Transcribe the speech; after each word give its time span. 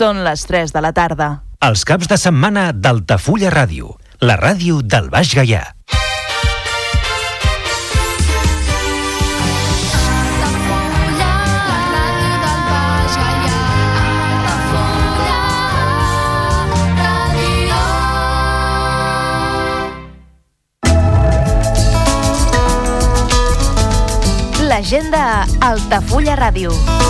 Són 0.00 0.22
les 0.24 0.46
3 0.48 0.70
de 0.72 0.80
la 0.80 0.94
tarda. 0.96 1.26
Els 1.66 1.82
caps 1.84 2.08
de 2.08 2.16
setmana 2.16 2.70
d'Altafulla 2.72 3.50
Ràdio, 3.52 3.90
la 4.24 4.38
ràdio 4.40 4.78
del 4.80 5.10
Baix 5.12 5.34
Gaià. 5.36 5.60
L'agenda 24.90 25.46
Altafulla 25.60 26.34
Ràdio. 26.34 27.09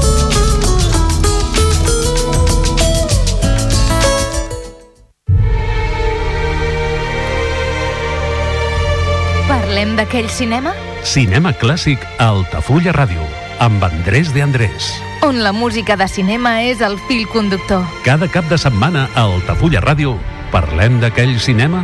Parlem 9.81 9.97
d'aquell 9.97 10.27
cinema 10.29 10.71
Cinema 11.09 11.49
clàssic 11.57 12.03
a 12.21 12.27
Altafulla 12.35 12.91
Ràdio, 12.93 13.23
amb 13.65 13.81
Andrés 13.81 14.29
de 14.29 14.43
Andrés. 14.45 14.91
on 15.25 15.41
la 15.41 15.51
música 15.51 15.95
de 15.97 16.05
cinema 16.07 16.61
és 16.61 16.83
el 16.85 16.99
fil 17.07 17.25
conductor. 17.25 17.81
Cada 18.05 18.27
cap 18.29 18.45
de 18.45 18.59
setmana 18.61 19.07
a 19.15 19.23
Altafulla 19.23 19.81
Ràdio 19.81 20.19
parlem 20.53 21.01
d'aquell 21.01 21.33
cinema 21.41 21.81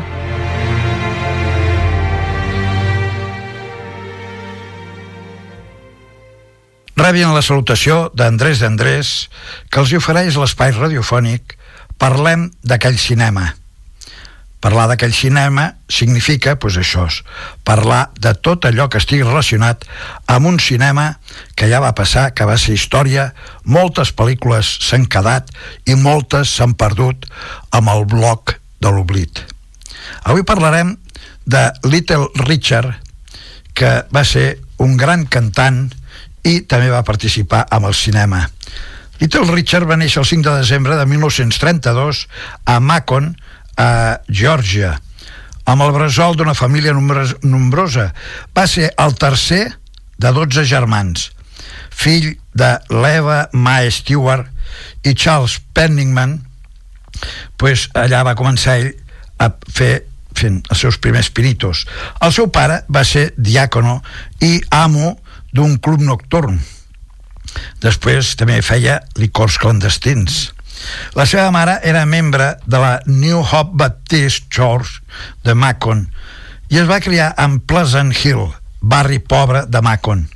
Rebien 7.02 7.34
la 7.34 7.42
salutació 7.42 8.12
d'Andrés 8.14 8.62
d'Andrés, 8.62 9.32
que 9.74 9.82
els 9.82 9.98
ofereix 9.98 10.38
l'espai 10.38 10.70
radiofònic 10.78 11.58
Parlem 11.98 12.52
d'aquell 12.62 13.02
cinema. 13.02 13.56
Parlar 14.58 14.88
d'aquell 14.90 15.14
cinema 15.14 15.68
significa, 15.88 16.56
doncs 16.58 16.80
això, 16.82 17.06
parlar 17.64 18.08
de 18.18 18.34
tot 18.34 18.66
allò 18.66 18.88
que 18.90 18.98
estigui 18.98 19.26
relacionat 19.26 19.86
amb 20.34 20.50
un 20.50 20.58
cinema 20.60 21.20
que 21.56 21.70
ja 21.70 21.82
va 21.84 21.94
passar, 21.94 22.32
que 22.34 22.48
va 22.50 22.58
ser 22.58 22.74
història, 22.74 23.30
moltes 23.64 24.14
pel·lícules 24.18 24.72
s'han 24.88 25.06
quedat 25.06 25.54
i 25.86 25.96
moltes 25.96 26.56
s'han 26.58 26.74
perdut 26.74 27.30
amb 27.70 27.94
el 27.94 28.08
bloc 28.10 28.58
de 28.82 28.94
l'oblit. 28.94 29.44
Avui 30.26 30.44
parlarem 30.44 30.96
de 31.46 31.70
Little 31.86 32.28
Richard, 32.48 32.98
que 33.78 34.04
va 34.10 34.24
ser 34.26 34.58
un 34.82 34.98
gran 34.98 35.26
cantant 35.30 35.86
i 36.48 36.62
també 36.66 36.90
va 36.90 37.06
participar 37.06 37.66
amb 37.70 37.90
el 37.90 37.96
cinema. 37.98 38.48
Little 39.22 39.50
Richard 39.50 39.88
va 39.90 39.98
néixer 39.98 40.22
el 40.22 40.30
5 40.30 40.46
de 40.46 40.58
desembre 40.62 40.98
de 40.98 41.06
1932 41.10 42.26
a 42.66 42.80
Macon, 42.80 43.36
a 43.78 44.20
Geòrgia, 44.28 44.96
amb 45.68 45.84
el 45.86 45.94
bressol 45.96 46.38
d'una 46.38 46.56
família 46.58 46.96
nombrosa. 46.96 48.12
Va 48.56 48.66
ser 48.68 48.92
el 48.98 49.16
tercer 49.20 49.64
de 50.18 50.34
12 50.34 50.66
germans, 50.66 51.32
fill 51.92 52.34
de 52.58 52.74
l'Eva 52.90 53.48
Mae 53.54 53.92
Stewart 53.94 54.50
i 55.06 55.14
Charles 55.14 55.60
Penningman, 55.74 56.40
pues 57.58 57.88
allà 57.98 58.24
va 58.26 58.38
començar 58.38 58.78
ell 58.82 58.94
a 59.42 59.52
fer 59.74 60.08
fent 60.38 60.62
els 60.70 60.82
seus 60.86 60.98
primers 61.02 61.30
pinitos. 61.34 61.86
El 62.22 62.34
seu 62.34 62.50
pare 62.54 62.84
va 62.94 63.04
ser 63.06 63.32
diàcono 63.38 64.00
i 64.46 64.60
amo 64.70 65.16
d'un 65.54 65.78
club 65.82 66.04
nocturn. 66.06 66.60
Després 67.82 68.36
també 68.38 68.60
feia 68.62 69.00
licors 69.18 69.58
clandestins. 69.62 70.52
La 71.18 71.26
seva 71.26 71.52
mare 71.52 71.80
era 71.84 72.06
membre 72.06 72.56
de 72.66 72.80
la 72.82 72.94
New 73.06 73.42
Hope 73.42 73.78
Baptist 73.80 74.50
Church 74.54 75.00
de 75.44 75.56
Macon 75.56 76.08
i 76.70 76.82
es 76.82 76.90
va 76.90 77.00
criar 77.04 77.34
en 77.40 77.60
Pleasant 77.64 78.12
Hill, 78.12 78.50
barri 78.82 79.20
pobre 79.20 79.66
de 79.68 79.82
Macon. 79.82 80.28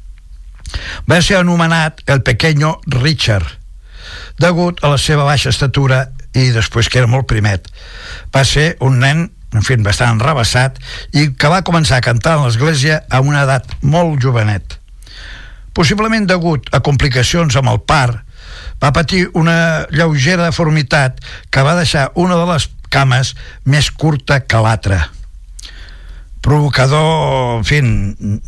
Va 1.09 1.19
ser 1.21 1.41
anomenat 1.41 2.01
el 2.07 2.23
pequeño 2.23 2.77
Richard, 2.87 3.47
degut 4.39 4.79
a 4.83 4.93
la 4.93 4.97
seva 4.97 5.27
baixa 5.27 5.51
estatura 5.51 6.05
i 6.31 6.49
després 6.55 6.87
que 6.87 7.01
era 7.01 7.11
molt 7.11 7.27
primet. 7.27 7.67
Va 8.31 8.45
ser 8.47 8.75
un 8.79 9.01
nen 9.03 9.27
en 9.51 9.65
fi, 9.67 9.75
bastant 9.83 10.15
enrabassat 10.15 10.79
i 11.17 11.27
que 11.35 11.51
va 11.51 11.63
començar 11.67 11.99
a 11.99 12.05
cantar 12.05 12.37
a 12.37 12.45
l'església 12.45 13.01
a 13.09 13.19
una 13.19 13.43
edat 13.43 13.67
molt 13.81 14.21
jovenet. 14.23 14.77
Possiblement 15.75 16.27
degut 16.27 16.67
a 16.75 16.81
complicacions 16.83 17.55
amb 17.59 17.71
el 17.71 17.81
part, 17.87 18.21
va 18.81 18.93
patir 18.95 19.27
una 19.37 19.87
lleugera 19.93 20.49
deformitat 20.49 21.21
que 21.49 21.65
va 21.65 21.77
deixar 21.77 22.09
una 22.15 22.35
de 22.39 22.49
les 22.53 22.69
cames 22.91 23.35
més 23.63 23.91
curta 23.91 24.41
que 24.43 24.61
l'altra 24.61 25.05
provocador, 26.41 27.59
en 27.59 27.65
fi, 27.65 27.79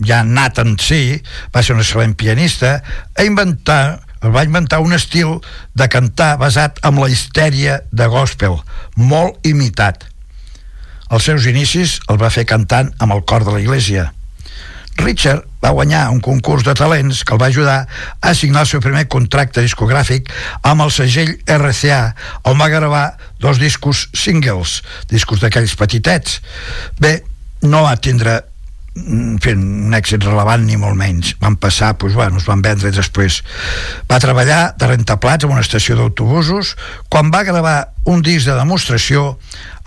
ja 0.05 0.23
nat 0.25 0.57
en 0.61 0.75
si, 0.81 1.21
va 1.53 1.61
ser 1.63 1.77
un 1.77 1.83
excel·lent 1.83 2.15
pianista, 2.17 2.79
a 3.15 3.25
inventar, 3.25 4.01
va 4.23 4.45
inventar 4.45 4.81
un 4.81 4.97
estil 4.97 5.37
de 5.77 5.87
cantar 5.93 6.33
basat 6.41 6.81
en 6.83 6.97
la 6.99 7.11
histèria 7.13 7.81
de 7.93 8.09
gospel, 8.09 8.57
molt 8.97 9.37
imitat. 9.47 10.07
Els 11.13 11.29
seus 11.29 11.45
inicis 11.45 11.99
el 12.09 12.17
va 12.17 12.33
fer 12.33 12.47
cantant 12.49 12.89
amb 12.97 13.13
el 13.13 13.21
cor 13.29 13.45
de 13.45 13.53
la 13.53 13.61
iglesia. 13.61 14.09
Richard 14.97 15.45
va 15.63 15.71
guanyar 15.71 16.09
un 16.11 16.19
concurs 16.19 16.65
de 16.67 16.75
talents 16.75 17.23
que 17.23 17.35
el 17.35 17.41
va 17.41 17.47
ajudar 17.47 17.87
a 18.21 18.33
signar 18.35 18.65
el 18.65 18.71
seu 18.71 18.83
primer 18.83 19.05
contracte 19.07 19.63
discogràfic 19.63 20.31
amb 20.67 20.83
el 20.83 20.91
segell 20.91 21.37
RCA, 21.47 22.01
on 22.51 22.59
va 22.59 22.71
gravar 22.73 23.05
dos 23.39 23.61
discos 23.61 24.09
singles, 24.13 24.81
discos 25.11 25.39
d'aquells 25.43 25.77
petitets. 25.79 26.41
Bé, 26.99 27.21
no 27.63 27.85
va 27.87 27.95
tindre 27.95 28.41
en 28.93 29.39
fi, 29.41 29.55
un 29.57 29.93
èxit 29.97 30.21
relevant 30.21 30.67
ni 30.67 30.75
molt 30.77 30.97
menys. 30.97 31.33
Van 31.41 31.55
passar, 31.57 31.95
doncs, 31.97 32.13
bueno, 32.13 32.37
es 32.37 32.45
van 32.45 32.61
vendre 32.61 32.91
després. 32.93 33.39
Va 34.09 34.19
treballar 34.21 34.75
de 34.77 34.89
rentaplats 34.91 35.47
en 35.47 35.55
una 35.55 35.63
estació 35.65 35.97
d'autobusos. 35.97 36.75
Quan 37.09 37.31
va 37.33 37.41
gravar 37.47 37.77
un 38.05 38.21
disc 38.21 38.45
de 38.45 38.57
demostració 38.59 39.39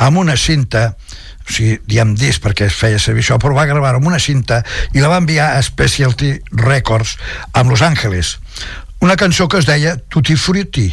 amb 0.02 0.18
una 0.24 0.34
cinta 0.36 0.96
o 1.46 1.52
sigui, 1.52 1.78
diem 1.86 2.14
disc 2.18 2.42
perquè 2.42 2.66
es 2.66 2.76
feia 2.76 2.98
servir 2.98 3.22
això, 3.22 3.38
però 3.38 3.54
va 3.54 3.68
gravar 3.68 3.94
amb 3.94 4.08
una 4.08 4.18
cinta 4.22 4.62
i 4.94 5.02
la 5.02 5.10
va 5.12 5.20
enviar 5.22 5.52
a 5.54 5.62
Specialty 5.62 6.32
Records 6.50 7.16
amb 7.52 7.70
Los 7.70 7.82
Angeles. 7.86 8.36
Una 9.00 9.16
cançó 9.16 9.46
que 9.48 9.60
es 9.62 9.68
deia 9.68 9.96
Tutti 9.96 10.36
Frutti. 10.36 10.88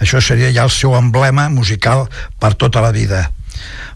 Això 0.00 0.20
seria 0.20 0.52
ja 0.52 0.64
el 0.64 0.72
seu 0.72 0.96
emblema 0.96 1.48
musical 1.48 2.08
per 2.40 2.54
tota 2.60 2.82
la 2.84 2.92
vida. 2.92 3.30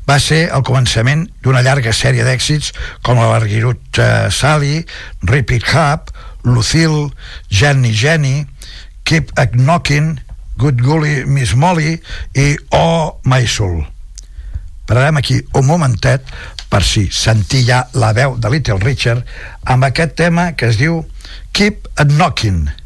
Va 0.08 0.18
ser 0.20 0.50
el 0.52 0.64
començament 0.64 1.24
d'una 1.44 1.62
llarga 1.64 1.92
sèrie 1.96 2.24
d'èxits 2.26 2.72
com 3.02 3.20
la 3.20 3.30
Larguirut 3.32 4.00
uh, 4.00 4.28
Sally, 4.28 4.82
Rip 5.24 5.54
It 5.56 5.72
Up, 5.72 6.12
Lucille, 6.44 7.08
Jenny 7.48 7.92
Jenny, 7.92 8.44
Keep 9.04 9.32
Knocking, 9.56 10.20
Good 10.56 10.84
Gully 10.84 11.24
Miss 11.24 11.54
Molly 11.54 11.98
i 12.36 12.54
Oh 12.70 13.20
My 13.24 13.46
Soul. 13.46 13.93
Pararem 14.86 15.16
aquí 15.16 15.40
un 15.54 15.66
momentet 15.66 16.28
per 16.68 16.82
si 16.84 17.06
sentir 17.12 17.64
ja 17.68 17.84
la 17.96 18.12
veu 18.16 18.36
de 18.36 18.50
Little 18.52 18.80
Richard 18.82 19.24
amb 19.64 19.88
aquest 19.88 20.16
tema 20.20 20.52
que 20.52 20.68
es 20.72 20.80
diu 20.80 21.02
Keep 21.52 21.88
Knocking. 22.04 22.83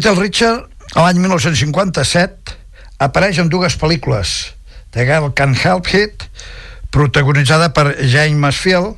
Little 0.00 0.16
Richard, 0.16 0.62
a 0.96 1.02
l'any 1.04 1.18
1957, 1.20 2.54
apareix 3.04 3.36
en 3.42 3.50
dues 3.52 3.74
pel·lícules, 3.76 4.30
The 4.96 5.04
Girl 5.04 5.26
Can't 5.36 5.58
Help 5.60 5.90
It, 5.92 6.24
protagonitzada 6.88 7.66
per 7.76 7.90
James 8.08 8.40
Masfield, 8.40 8.94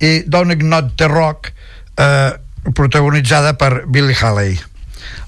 i 0.00 0.22
Don't 0.24 0.64
Not 0.64 0.94
the 0.96 1.10
Rock, 1.12 1.50
eh, 1.92 2.30
protagonitzada 2.72 3.52
per 3.60 3.84
Billy 3.84 4.16
Haley. 4.16 4.56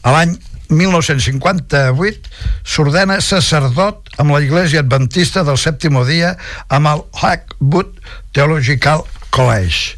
A 0.00 0.14
l'any 0.17 0.32
1958 0.73 2.32
s'ordena 2.64 3.20
sacerdot 3.20 4.17
amb 4.17 4.32
la 4.32 4.41
Iglesia 4.41 4.81
Adventista 4.81 5.44
del 5.44 5.61
Sèptimo 5.61 6.06
Dia 6.09 6.32
amb 6.73 6.88
el 6.88 7.05
Hackwood 7.20 8.00
Theological 8.32 9.05
College. 9.29 9.93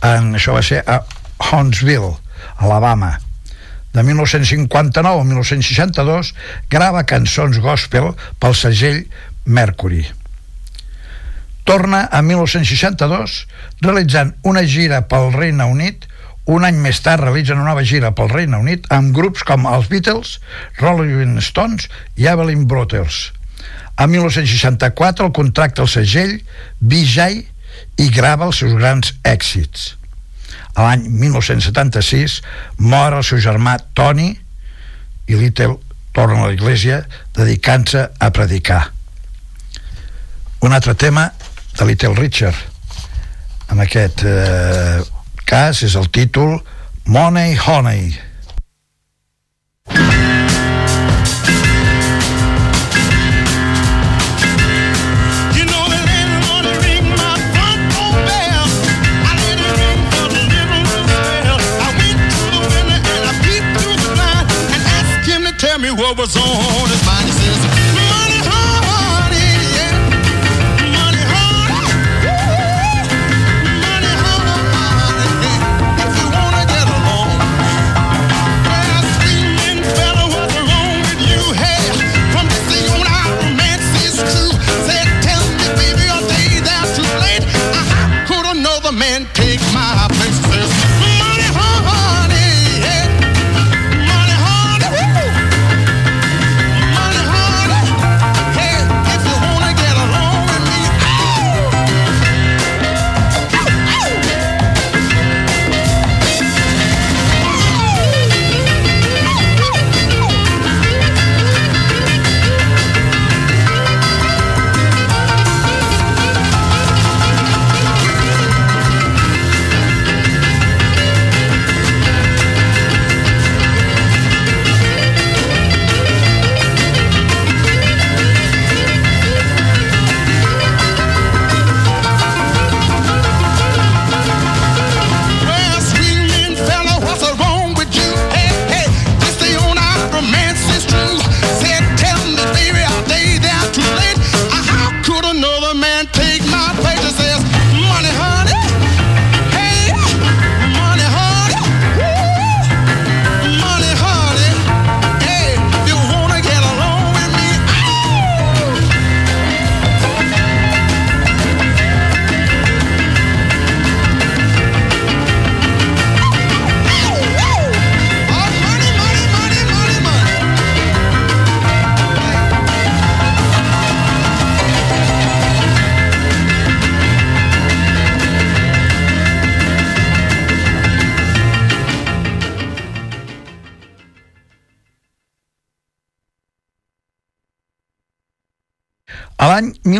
En, 0.00 0.32
això 0.40 0.56
va 0.56 0.64
ser 0.64 0.80
a 0.88 1.02
Huntsville, 1.52 2.14
Alabama. 2.56 3.12
De 3.94 4.02
1959 4.02 5.20
a 5.20 5.24
1962 5.24 6.32
grava 6.70 7.04
cançons 7.06 7.60
gospel 7.62 8.12
pel 8.42 8.56
segell 8.58 9.04
Mercury. 9.46 10.02
Torna 11.64 12.04
a 12.10 12.20
1962 12.20 13.36
realitzant 13.80 14.34
una 14.42 14.64
gira 14.68 15.04
pel 15.08 15.30
Regne 15.32 15.68
Unit 15.70 16.08
un 16.44 16.66
any 16.68 16.76
més 16.76 16.98
tard 17.00 17.22
realitzen 17.24 17.56
una 17.56 17.70
nova 17.70 17.84
gira 17.88 18.10
pel 18.12 18.28
Regne 18.28 18.58
Unit 18.60 18.90
amb 18.92 19.14
grups 19.16 19.46
com 19.48 19.64
els 19.70 19.88
Beatles, 19.88 20.36
Rolling 20.82 21.38
Stones 21.40 21.88
i 22.20 22.28
Evelyn 22.28 22.66
Brothers. 22.68 23.30
A 23.96 24.06
1964 24.10 25.30
el 25.30 25.32
contracta 25.32 25.86
el 25.86 25.88
segell 25.88 26.36
Vijay 26.80 27.44
i 27.96 28.10
grava 28.12 28.50
els 28.50 28.60
seus 28.60 28.74
grans 28.76 29.14
èxits. 29.24 29.94
A 30.74 30.88
l'any 30.88 31.06
1976 31.08 32.40
mor 32.82 33.14
el 33.14 33.24
seu 33.26 33.38
germà 33.42 33.76
Tony 33.94 34.32
i 35.30 35.38
Little 35.38 35.78
torna 36.14 36.42
a 36.42 36.50
l'església 36.50 37.02
dedicant-se 37.34 38.08
a 38.18 38.30
predicar. 38.34 38.82
Un 40.64 40.72
altre 40.72 40.94
tema 40.94 41.28
de 41.78 41.86
Little 41.86 42.14
Richard 42.18 42.58
en 43.72 43.80
aquest 43.82 44.24
eh, 44.28 45.00
cas 45.44 45.82
és 45.86 45.96
el 45.98 46.10
títol 46.14 46.58
Money 47.06 47.58
Honey. 47.66 48.14
You 49.94 50.13
what 65.96 66.18
was 66.18 66.36
on 66.36 66.93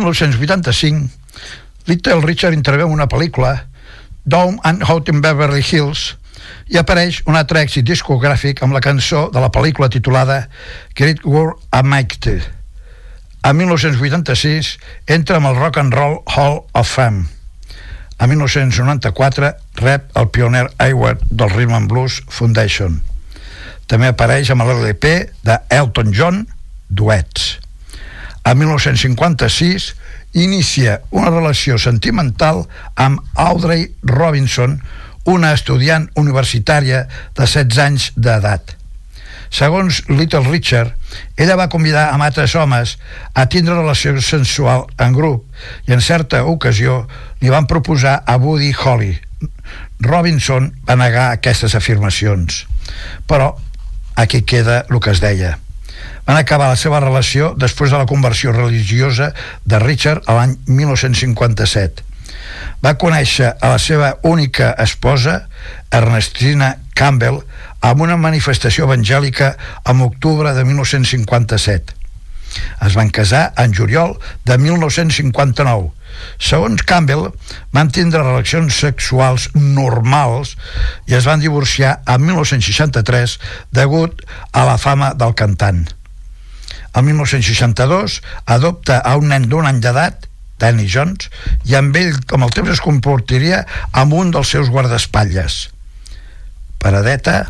1985, 0.05 1.09
Little 1.87 2.21
Richard 2.21 2.53
interveu 2.53 2.87
en 2.87 2.93
una 2.93 3.07
pel·lícula, 3.09 3.65
Down 4.25 4.59
and 4.63 4.83
Out 4.89 5.09
in 5.09 5.21
Beverly 5.21 5.63
Hills, 5.65 6.13
i 6.69 6.77
apareix 6.77 7.23
un 7.25 7.37
altre 7.37 7.63
èxit 7.65 7.85
discogràfic 7.85 8.61
amb 8.61 8.77
la 8.77 8.83
cançó 8.85 9.27
de 9.33 9.41
la 9.41 9.49
pel·lícula 9.53 9.89
titulada 9.89 10.43
Great 10.97 11.25
World 11.25 11.57
Amicted. 11.73 12.45
A 13.41 13.53
1986 13.53 14.75
entra 15.17 15.37
amb 15.41 15.49
el 15.49 15.57
Rock 15.57 15.81
and 15.81 15.93
Roll 15.93 16.21
Hall 16.35 16.61
of 16.73 16.89
Fame. 16.89 17.25
A 18.17 18.29
1994 18.29 19.51
rep 19.81 20.07
el 20.17 20.29
pioner 20.29 20.69
Award 20.79 21.25
del 21.29 21.49
Rhythm 21.49 21.75
and 21.81 21.89
Blues 21.89 22.21
Foundation. 22.29 23.01
També 23.89 24.09
apareix 24.09 24.49
amb 24.53 24.65
l'LP 24.65 25.17
de 25.45 25.59
Elton 25.69 26.13
John, 26.13 26.45
Duets. 26.89 27.64
A 28.45 28.53
1956 28.53 29.95
inicia 30.37 30.99
una 31.09 31.31
relació 31.33 31.79
sentimental 31.81 32.67
amb 32.93 33.23
Audrey 33.33 33.87
Robinson, 34.05 34.77
una 35.25 35.49
estudiant 35.57 36.05
universitària 36.13 37.07
de 37.33 37.47
16 37.47 37.81
anys 37.81 38.11
d'edat. 38.13 38.75
Segons 39.49 40.03
Little 40.13 40.43
Richard, 40.45 40.93
ella 41.41 41.57
va 41.57 41.71
convidar 41.73 42.05
a 42.11 42.21
altres 42.21 42.53
homes 42.53 42.99
a 43.33 43.47
tindre 43.49 43.79
relació 43.79 44.13
sensual 44.21 44.85
en 45.01 45.17
grup 45.17 45.49
i 45.89 45.97
en 45.97 46.05
certa 46.05 46.43
ocasió 46.45 47.07
li 47.41 47.49
van 47.49 47.65
proposar 47.65 48.19
a 48.25 48.37
Buddy 48.37 48.73
Holly. 48.77 49.13
Robinson 50.05 50.69
va 50.85 51.01
negar 51.01 51.31
aquestes 51.31 51.73
afirmacions. 51.73 52.65
Però 53.25 53.55
aquí 54.15 54.45
queda 54.45 54.83
el 54.89 54.99
que 55.01 55.17
es 55.17 55.21
deia. 55.23 55.55
Van 56.25 56.37
acabar 56.37 56.71
la 56.71 56.79
seva 56.79 56.99
relació 57.03 57.53
després 57.57 57.91
de 57.93 57.99
la 58.01 58.09
conversió 58.09 58.53
religiosa 58.55 59.31
de 59.63 59.79
Richard 59.83 60.25
a 60.25 60.37
l'any 60.39 60.57
1957. 60.67 62.03
Va 62.83 62.95
conèixer 63.01 63.51
a 63.61 63.73
la 63.73 63.81
seva 63.81 64.15
única 64.23 64.71
esposa, 64.81 65.43
Ernestina 65.93 66.75
Campbell, 66.97 67.41
amb 67.85 68.01
una 68.01 68.17
manifestació 68.17 68.89
evangèlica 68.89 69.53
en 69.85 70.01
octubre 70.01 70.53
de 70.53 70.65
1957. 70.65 71.93
Es 72.87 72.95
van 72.95 73.11
casar 73.11 73.51
en 73.61 73.73
juliol 73.75 74.15
de 74.47 74.57
1959 74.57 75.91
Segons 76.39 76.83
Campbell, 76.87 77.27
van 77.75 77.91
tindre 77.91 78.23
relacions 78.23 78.79
sexuals 78.83 79.49
normals 79.55 80.55
i 81.09 81.17
es 81.17 81.27
van 81.29 81.43
divorciar 81.43 81.97
a 82.05 82.17
1963 82.21 83.37
degut 83.75 84.25
a 84.51 84.65
la 84.69 84.77
fama 84.81 85.13
del 85.19 85.35
cantant. 85.35 85.85
El 86.95 87.03
1962 87.03 88.21
adopta 88.45 88.99
a 88.99 89.17
un 89.19 89.27
nen 89.27 89.49
d'un 89.51 89.67
any 89.67 89.81
d'edat, 89.83 90.29
Danny 90.63 90.87
Jones, 90.87 91.27
i 91.67 91.75
amb 91.75 91.97
ell, 91.99 92.15
com 92.29 92.45
el 92.45 92.53
temps 92.55 92.71
es 92.71 92.79
comportaria, 92.83 93.65
amb 93.91 94.15
un 94.15 94.31
dels 94.31 94.53
seus 94.55 94.71
guardaespatlles. 94.71 95.57
Paradeta 96.79 97.41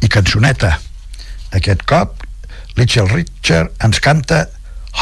i 0.00 0.08
cançoneta. 0.08 0.78
Aquest 1.52 1.84
cop, 1.84 2.24
Little 2.78 3.04
Richard 3.12 3.76
ens 3.84 4.00
canta 4.00 4.46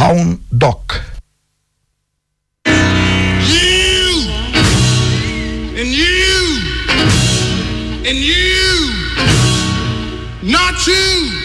Hound 0.00 0.42
Dog. 0.50 0.98
You 3.46 4.26
and 5.78 5.94
you 5.94 6.42
and 8.02 8.18
you, 8.18 8.90
not 10.42 10.86
you. 10.90 11.39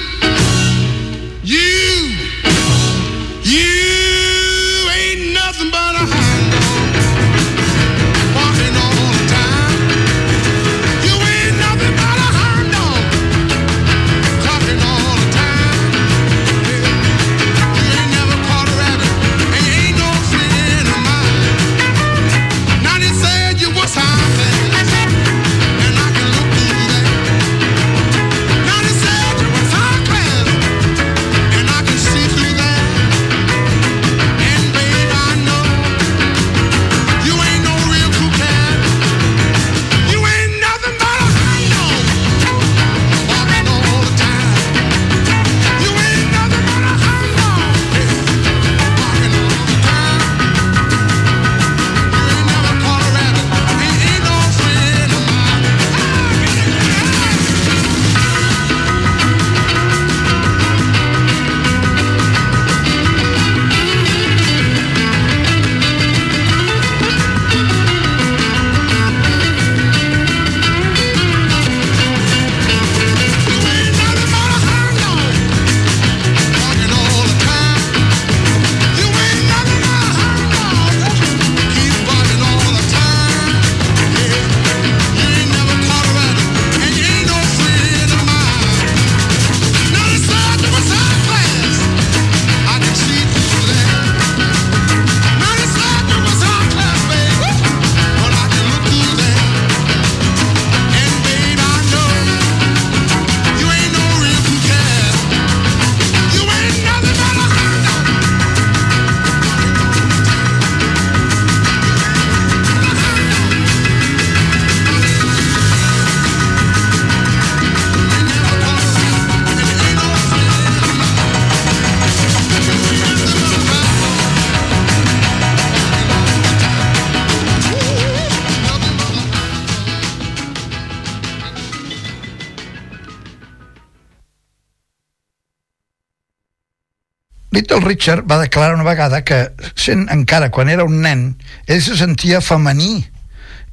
Little 137.55 137.79
Richard 137.79 138.25
va 138.27 138.41
declarar 138.41 138.75
una 138.75 138.83
vegada 138.83 139.21
que, 139.23 139.45
sent 139.79 140.09
encara 140.11 140.49
quan 140.51 140.67
era 140.67 140.83
un 140.83 140.97
nen, 141.05 141.29
ell 141.71 141.79
se 141.79 141.95
sentia 141.95 142.41
femení 142.43 143.05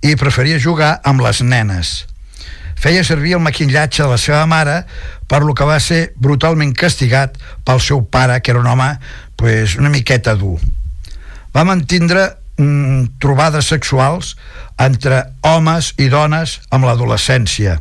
i 0.07 0.15
preferia 0.21 0.61
jugar 0.63 0.93
amb 1.03 1.25
les 1.25 1.41
nenes. 1.43 1.91
Feia 2.79 3.03
servir 3.07 3.35
el 3.35 3.43
maquillatge 3.43 4.05
de 4.05 4.09
la 4.13 4.21
seva 4.23 4.45
mare, 4.47 4.85
per 5.27 5.43
lo 5.43 5.55
que 5.59 5.67
va 5.67 5.81
ser 5.83 6.13
brutalment 6.15 6.77
castigat 6.79 7.41
pel 7.67 7.83
seu 7.83 8.05
pare, 8.07 8.39
que 8.39 8.55
era 8.55 8.63
un 8.63 8.71
home 8.71 8.89
pues, 9.35 9.75
una 9.79 9.91
miqueta 9.91 10.37
dur. 10.39 10.61
Va 11.51 11.67
mantindre 11.67 12.29
mm, 12.63 13.19
trobades 13.23 13.67
sexuals 13.75 14.37
entre 14.79 15.25
homes 15.43 15.91
i 15.99 16.07
dones 16.11 16.61
amb 16.71 16.87
l'adolescència 16.87 17.81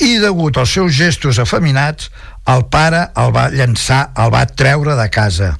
i 0.00 0.16
degut 0.16 0.56
als 0.56 0.72
seus 0.72 0.94
gestos 0.96 1.38
afeminats 1.38 2.08
el 2.50 2.66
pare 2.72 3.06
el 3.20 3.32
va 3.34 3.48
llançar, 3.52 4.10
el 4.18 4.32
va 4.34 4.46
treure 4.46 4.96
de 4.98 5.08
casa. 5.12 5.54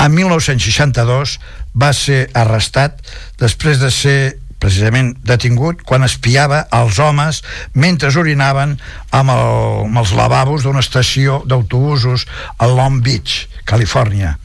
En 0.00 0.14
1962 0.14 1.38
va 1.80 1.90
ser 1.96 2.22
arrestat 2.34 3.00
després 3.40 3.80
de 3.80 3.90
ser 3.94 4.20
precisament 4.60 5.14
detingut 5.24 5.80
quan 5.88 6.04
espiava 6.04 6.66
els 6.76 6.98
homes 7.00 7.40
mentre 7.72 8.12
orinaven 8.20 8.76
amb, 9.16 9.32
el, 9.32 9.86
amb 9.88 10.02
els 10.02 10.12
lavabos 10.16 10.66
d'una 10.66 10.84
estació 10.84 11.40
d'autobusos 11.48 12.26
a 12.58 12.68
Long 12.68 13.00
Beach, 13.04 13.46
Califòrnia. 13.64 14.36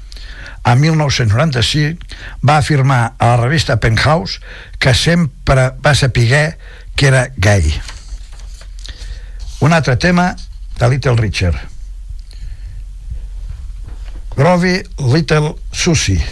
En 0.65 0.79
1995 0.81 2.41
va 2.47 2.57
afirmar 2.57 3.01
a 3.19 3.35
la 3.35 3.41
revista 3.43 3.77
Penthouse 3.77 4.39
que 4.79 4.95
sempre 4.95 5.73
va 5.83 5.93
saber 5.93 6.57
que 6.95 7.07
era 7.11 7.27
gay. 7.37 7.75
Un 9.59 9.73
altre 9.73 9.95
tema 9.97 10.33
de 10.77 10.87
Little 10.87 11.15
Richard. 11.15 11.59
Groovy 14.35 14.83
Little 14.97 15.55
Susie. 15.71 16.23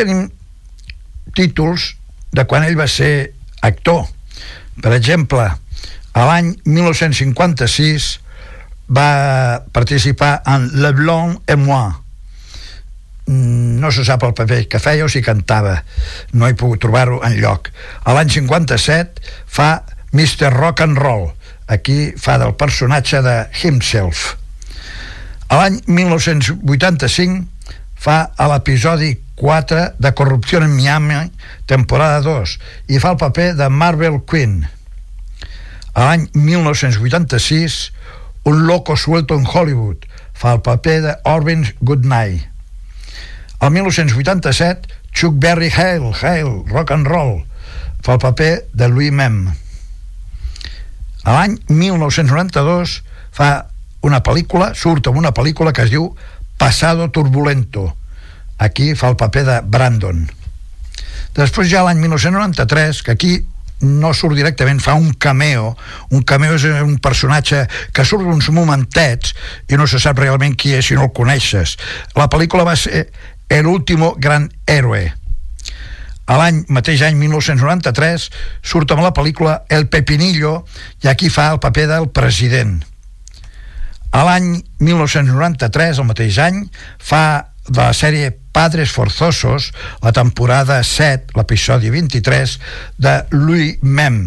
Tenim 0.00 0.26
títols 1.36 1.94
de 2.32 2.46
quan 2.48 2.64
ell 2.64 2.78
va 2.78 2.88
ser 2.88 3.32
actor. 3.66 4.06
Per 4.80 4.92
exemple, 4.96 5.44
a 6.10 6.26
l'any 6.26 6.54
1956 6.64 8.10
va 8.90 9.62
participar 9.72 10.40
en 10.50 10.70
Le 10.82 10.92
Blanc 10.96 11.42
et 11.46 11.60
moi. 11.60 11.92
Mm, 13.26 13.78
No 13.80 13.92
se 13.94 14.04
sap 14.04 14.24
el 14.26 14.34
paper 14.36 14.64
que 14.68 14.80
feia 14.82 15.06
o 15.06 15.12
si 15.12 15.22
cantava. 15.22 15.76
No 16.32 16.48
he 16.48 16.56
pogut 16.58 16.82
trobar-ho 16.82 17.20
en 17.26 17.38
lloc. 17.40 17.70
A 18.04 18.16
l'any 18.16 18.32
57 18.34 19.22
fa 19.46 19.70
Mr. 20.12 20.50
Rock 20.56 20.82
and 20.84 20.98
Roll. 20.98 21.30
Aquí 21.70 22.10
fa 22.18 22.38
del 22.42 22.56
personatge 22.58 23.22
de 23.22 23.36
himself. 23.62 24.34
A 25.48 25.62
l'any 25.62 25.80
1985 25.86 27.46
fa 28.00 28.30
a 28.32 28.48
l'episodi 28.48 29.12
4 29.36 30.00
de 30.00 30.12
Corrupció 30.16 30.62
en 30.64 30.72
Miami, 30.72 31.20
temporada 31.68 32.22
2, 32.24 32.56
i 32.88 33.00
fa 33.00 33.12
el 33.12 33.20
paper 33.20 33.52
de 33.58 33.68
Marvel 33.68 34.22
Queen. 34.24 34.62
A 35.92 36.08
l'any 36.08 36.28
1986, 36.32 37.90
Un 38.42 38.66
loco 38.66 38.96
suelto 38.96 39.36
en 39.36 39.44
Hollywood, 39.44 40.06
fa 40.32 40.54
el 40.56 40.62
paper 40.64 41.02
de 41.04 41.16
Orvin 41.28 41.66
Goodnight. 41.80 42.48
Al 43.60 43.70
1987, 43.70 44.88
Chuck 45.12 45.34
Berry 45.36 45.68
Hale, 45.68 46.14
Hale, 46.22 46.64
Rock 46.66 46.92
and 46.92 47.06
Roll, 47.06 47.44
fa 48.00 48.16
el 48.16 48.22
paper 48.24 48.64
de 48.72 48.88
Louis 48.88 49.12
Mem. 49.12 49.52
A 51.28 51.36
l'any 51.36 51.58
1992 51.68 53.02
fa 53.36 53.50
una 54.00 54.22
pel·lícula, 54.24 54.72
surt 54.72 55.10
en 55.12 55.20
una 55.20 55.34
pel·lícula 55.36 55.74
que 55.76 55.84
es 55.84 55.92
diu 55.92 56.14
Pasado 56.60 57.10
Turbulento. 57.10 57.96
Aquí 58.58 58.94
fa 58.94 59.08
el 59.08 59.16
paper 59.16 59.44
de 59.46 59.54
Brandon. 59.64 60.26
Després 61.32 61.70
ja 61.72 61.80
l'any 61.86 61.96
1993, 62.02 63.00
que 63.00 63.14
aquí 63.16 63.30
no 63.80 64.10
surt 64.12 64.36
directament, 64.36 64.82
fa 64.84 64.92
un 64.92 65.14
cameo. 65.16 65.70
Un 66.12 66.20
cameo 66.20 66.58
és 66.58 66.66
un 66.68 66.98
personatge 67.00 67.62
que 67.96 68.04
surt 68.04 68.28
uns 68.28 68.50
momentets 68.52 69.32
i 69.72 69.80
no 69.80 69.88
se 69.88 70.02
sap 70.04 70.20
realment 70.20 70.52
qui 70.52 70.74
és 70.76 70.90
si 70.90 70.98
no 71.00 71.08
el 71.08 71.14
coneixes. 71.16 71.78
La 72.12 72.28
pel·lícula 72.28 72.68
va 72.68 72.76
ser 72.76 73.08
El 73.48 73.66
último 73.66 74.12
gran 74.20 74.50
héroe. 74.66 75.14
A 76.28 76.36
l'any, 76.38 76.60
mateix 76.68 77.00
any 77.08 77.16
1993, 77.24 78.28
surt 78.60 78.92
amb 78.92 79.02
la 79.02 79.16
pel·lícula 79.16 79.62
El 79.72 79.88
Pepinillo 79.88 80.66
i 81.00 81.08
aquí 81.08 81.32
fa 81.32 81.48
el 81.56 81.58
paper 81.64 81.88
del 81.96 82.12
president. 82.12 82.82
A 84.10 84.24
l'any 84.26 84.56
1993, 84.82 86.00
el 86.02 86.08
mateix 86.08 86.38
any, 86.42 86.64
fa 86.98 87.50
de 87.68 87.78
la 87.78 87.92
sèrie 87.94 88.32
Padres 88.52 88.90
Forzosos, 88.90 89.70
la 90.02 90.12
temporada 90.12 90.80
7, 90.82 91.36
l'episodi 91.38 91.92
23, 91.94 92.56
de 92.98 93.14
Louis 93.30 93.78
Mem. 93.82 94.22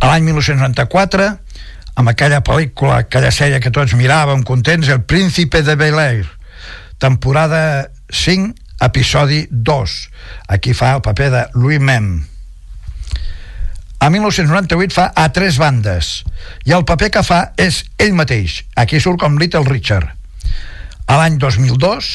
A 0.00 0.08
l'any 0.08 0.24
1994, 0.30 1.26
amb 1.96 2.12
aquella 2.12 2.42
pel·lícula, 2.44 3.02
aquella 3.04 3.32
sèrie 3.32 3.60
que 3.60 3.72
tots 3.72 3.96
miràvem 3.96 4.44
contents, 4.44 4.88
El 4.88 5.04
príncipe 5.04 5.62
de 5.64 5.76
Bel-Air, 5.76 6.24
temporada 6.98 7.90
5, 8.08 8.54
episodi 8.80 9.46
2. 9.50 9.98
Aquí 10.48 10.72
fa 10.76 10.94
el 10.96 11.04
paper 11.04 11.30
de 11.32 11.44
Louis 11.54 11.80
Mem. 11.80 12.35
A 13.98 14.10
1998 14.12 14.92
fa 14.92 15.06
a 15.16 15.30
tres 15.32 15.56
bandes 15.58 16.20
i 16.68 16.74
el 16.76 16.84
paper 16.88 17.10
que 17.14 17.24
fa 17.24 17.40
és 17.60 17.82
ell 18.02 18.12
mateix. 18.16 18.60
Aquí 18.76 19.00
surt 19.00 19.20
com 19.22 19.38
Little 19.40 19.64
Richard. 19.68 20.10
A 21.06 21.16
l'any 21.20 21.38
2002 21.40 22.10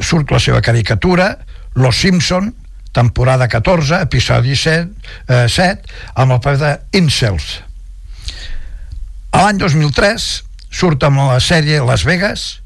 surt 0.00 0.32
la 0.32 0.40
seva 0.40 0.62
caricatura 0.64 1.34
Los 1.74 2.00
Simpson, 2.00 2.52
temporada 2.94 3.48
14, 3.48 4.00
episodi 4.06 4.56
7, 4.56 4.88
eh, 5.28 5.46
7 5.48 5.94
amb 6.14 6.36
el 6.36 6.40
paper 6.40 6.58
de 6.62 7.00
Incels. 7.00 7.60
A 9.34 9.44
l'any 9.44 9.58
2003 9.58 10.28
surt 10.70 11.04
amb 11.06 11.26
la 11.26 11.40
sèrie 11.42 11.82
Las 11.84 12.06
Vegas, 12.06 12.62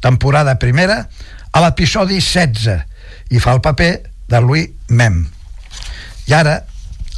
temporada 0.00 0.56
primera, 0.58 1.04
a 1.52 1.60
l'episodi 1.62 2.20
16 2.22 2.78
i 3.34 3.40
fa 3.42 3.56
el 3.56 3.60
paper 3.60 3.92
de 4.30 4.40
Louis 4.40 4.70
Mem. 4.88 5.24
I 6.30 6.38
ara 6.38 6.60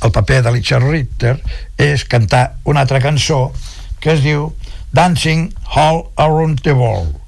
el 0.02 0.12
paper 0.12 0.42
de 0.42 0.52
Richard 0.52 0.86
Ritter 0.88 1.36
és 1.80 2.04
cantar 2.10 2.56
una 2.64 2.84
altra 2.84 3.00
cançó 3.00 3.52
que 4.00 4.12
es 4.14 4.24
diu 4.24 4.50
Dancing 4.92 5.52
All 5.74 6.04
Around 6.16 6.62
the 6.62 6.72
World. 6.72 7.23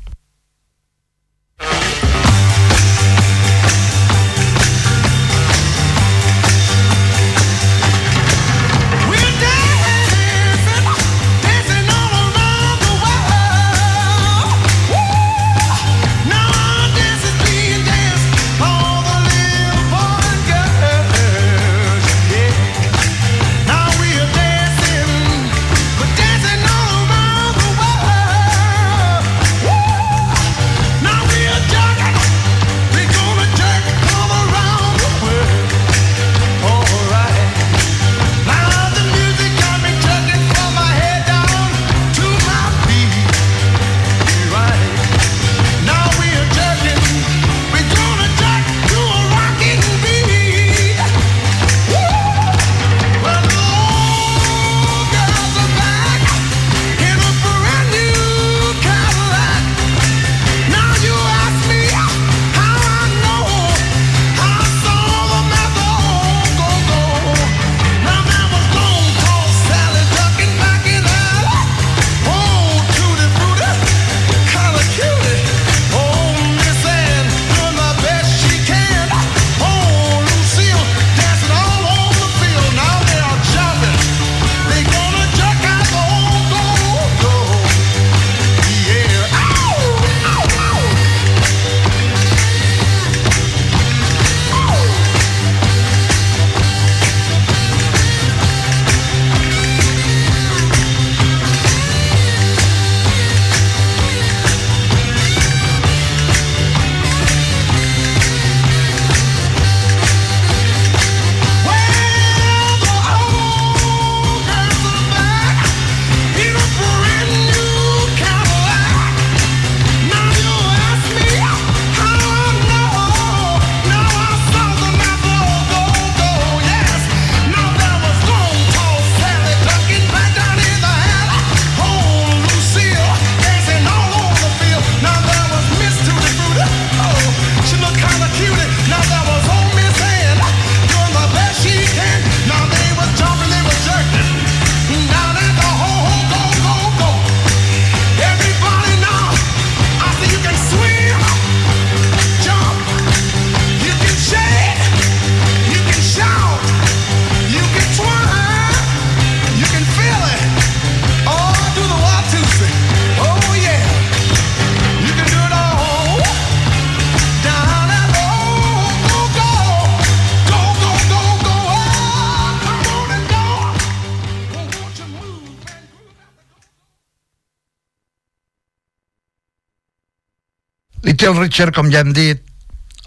Little 181.16 181.40
Richard, 181.40 181.72
com 181.72 181.88
ja 181.88 182.02
hem 182.04 182.10
dit, 182.12 182.42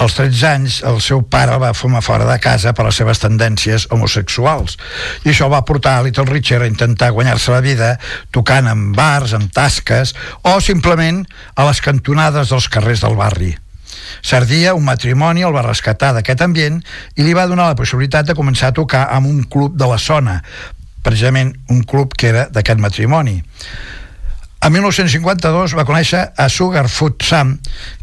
als 0.01 0.15
13 0.17 0.45
anys 0.49 0.77
el 0.89 0.95
seu 1.05 1.19
pare 1.29 1.53
el 1.53 1.61
va 1.61 1.75
fumar 1.77 1.99
fora 2.01 2.25
de 2.25 2.39
casa 2.41 2.71
per 2.73 2.87
les 2.87 2.97
seves 2.97 3.21
tendències 3.21 3.85
homosexuals 3.93 4.79
i 5.27 5.29
això 5.29 5.45
va 5.53 5.59
portar 5.67 5.99
a 5.99 6.05
Little 6.07 6.25
Richard 6.25 6.65
a 6.65 6.71
intentar 6.71 7.11
guanyar-se 7.13 7.53
la 7.53 7.59
vida 7.61 7.91
tocant 8.33 8.71
en 8.71 8.87
bars, 8.97 9.35
en 9.37 9.45
tasques 9.53 10.15
o 10.41 10.55
simplement 10.57 11.21
a 11.53 11.67
les 11.69 11.83
cantonades 11.85 12.49
dels 12.49 12.69
carrers 12.73 13.05
del 13.05 13.19
barri. 13.19 13.51
Cert 14.25 14.49
dia, 14.49 14.73
un 14.73 14.89
matrimoni 14.89 15.45
el 15.45 15.53
va 15.53 15.67
rescatar 15.67 16.15
d'aquest 16.17 16.41
ambient 16.41 16.81
i 17.13 17.27
li 17.27 17.37
va 17.37 17.45
donar 17.45 17.69
la 17.69 17.77
possibilitat 17.77 18.25
de 18.25 18.39
començar 18.41 18.73
a 18.73 18.77
tocar 18.81 19.05
en 19.19 19.29
un 19.29 19.45
club 19.45 19.77
de 19.77 19.85
la 19.85 20.01
zona, 20.01 20.39
precisament 21.05 21.53
un 21.69 21.85
club 21.85 22.17
que 22.17 22.33
era 22.33 22.49
d'aquest 22.49 22.81
matrimoni. 22.81 23.37
A 24.59 24.67
1952 24.67 25.71
va 25.77 25.85
conèixer 25.87 26.25
a 26.35 26.49
Sugarfoot 26.51 27.23
Sam, 27.23 27.53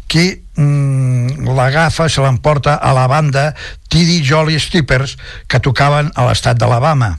qui 0.07 0.25
mm, 0.55 1.47
l'agafa, 1.55 2.07
se 2.09 2.23
l'emporta 2.23 2.77
a 2.79 2.93
la 2.95 3.07
banda 3.11 3.51
T.D. 3.91 4.21
Jolly 4.23 4.59
Steppers, 4.59 5.17
que 5.47 5.61
tocaven 5.63 6.11
a 6.15 6.27
l'estat 6.27 6.59
d'Alabama. 6.59 7.13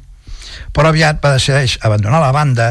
Però 0.75 0.91
aviat 0.91 1.21
va 1.23 1.35
decidir 1.37 1.79
abandonar 1.87 2.21
la 2.23 2.33
banda, 2.35 2.69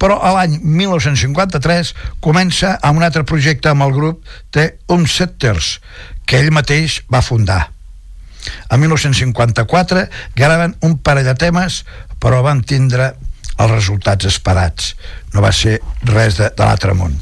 però 0.00 0.18
a 0.24 0.32
l'any 0.36 0.58
1953 0.62 1.94
comença 2.24 2.76
amb 2.82 3.00
un 3.00 3.06
altre 3.06 3.24
projecte 3.28 3.70
amb 3.70 3.86
el 3.86 3.94
grup 3.96 4.24
The 4.52 4.70
Umsetters, 4.94 5.78
que 6.26 6.40
ell 6.40 6.52
mateix 6.52 7.02
va 7.12 7.24
fundar. 7.24 7.68
A 8.68 8.76
1954 8.76 10.06
graven 10.36 10.76
un 10.86 10.98
parell 11.04 11.28
de 11.28 11.36
temes, 11.38 11.82
però 12.18 12.42
van 12.42 12.62
tindre 12.62 13.12
els 13.58 13.72
resultats 13.72 14.28
esperats. 14.30 14.94
No 15.34 15.42
va 15.44 15.52
ser 15.52 15.78
res 16.06 16.38
de, 16.38 16.52
de 16.54 16.64
l'altre 16.64 16.94
món. 16.94 17.16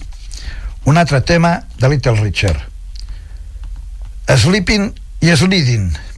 Un 0.87 0.97
altre 0.97 1.21
tema 1.21 1.65
de 1.81 1.89
Little 1.89 2.15
Richard. 2.21 2.61
Sleeping 4.37 4.93
i 5.21 5.35
Sliding. 5.35 6.16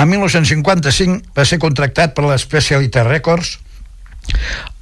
En 0.00 0.08
1955 0.08 1.34
va 1.36 1.44
ser 1.44 1.58
contractat 1.60 2.14
per 2.16 2.24
l'Speciality 2.24 3.02
Records 3.04 3.58